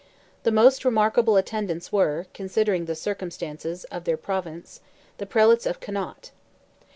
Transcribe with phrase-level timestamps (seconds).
[0.41, 4.81] The most remarkable attendants were, considering the circumstances of their Province,
[5.19, 6.31] the prelates of Connaught.